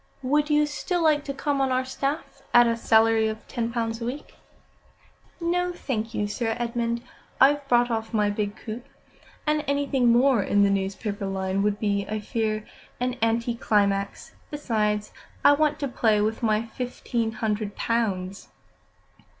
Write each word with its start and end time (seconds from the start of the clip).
'""Would 0.33 0.49
you 0.49 0.65
still 0.65 1.03
like 1.03 1.23
to 1.25 1.31
come 1.31 1.61
on 1.61 1.71
our 1.71 1.85
staff 1.85 2.41
at 2.55 2.65
a 2.65 2.75
salary 2.75 3.27
of 3.27 3.47
ten 3.47 3.71
pounds 3.71 4.01
a 4.01 4.05
week?" 4.05 4.33
"No, 5.39 5.71
thank 5.71 6.11
you, 6.15 6.25
Sir 6.25 6.55
Edmund. 6.57 7.03
I've 7.39 7.67
brought 7.67 7.91
off 7.91 8.11
my 8.11 8.31
big 8.31 8.55
coup, 8.55 8.81
and 9.45 9.63
anything 9.67 10.11
more 10.11 10.41
in 10.41 10.63
the 10.63 10.71
newspaper 10.71 11.27
line 11.27 11.61
would 11.61 11.77
be, 11.79 12.07
I 12.09 12.19
fear, 12.19 12.65
an 12.99 13.15
anticlimax. 13.21 14.31
Besides, 14.49 15.13
I 15.45 15.53
want 15.53 15.77
to 15.81 15.87
play 15.87 16.19
with 16.19 16.41
my 16.41 16.63
fifteen 16.63 17.33
hundred 17.33 17.75
pounds." 17.75 18.47